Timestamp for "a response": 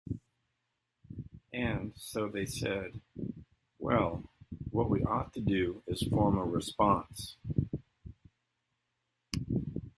6.39-7.37